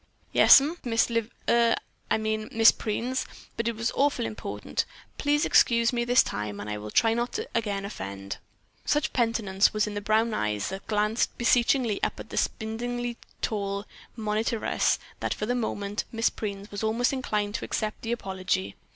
[0.33, 4.83] "Yes'm, Miss Liv—er—I mean, Miss Preens, but it was awful important.
[5.19, 8.39] Please excuse me this time and I will try not to again offend."
[8.83, 13.85] Such penitence was in the brown eyes that glanced beseechingly up at the spindlingly tall
[14.17, 18.75] monitress that for the moment Miss Preens was almost inclined to accept the apology.